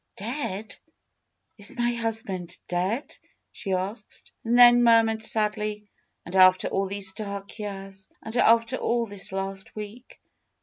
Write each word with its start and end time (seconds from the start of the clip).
'^Dead? 0.17 0.79
Is 1.59 1.77
my 1.77 1.91
husband 1.93 2.57
dead?" 2.67 3.15
she 3.51 3.71
asked. 3.73 4.31
And 4.43 4.57
then 4.57 4.83
murmured 4.83 5.23
sadly: 5.23 5.91
'^And 6.27 6.33
after 6.33 6.69
all 6.69 6.87
these 6.87 7.11
dark 7.11 7.59
years! 7.59 8.09
And 8.23 8.35
after 8.35 8.77
all 8.77 9.05
this 9.05 9.31
last 9.31 9.75
week!" 9.75 10.19